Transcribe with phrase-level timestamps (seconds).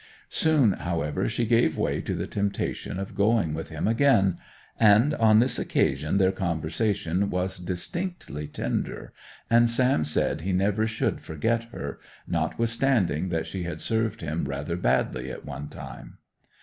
[0.31, 4.39] Soon, however, she gave way to the temptation of going with him again,
[4.79, 9.13] and on this occasion their conversation was distinctly tender,
[9.47, 14.75] and Sam said he never should forget her, notwithstanding that she had served him rather
[14.75, 16.17] badly at one time.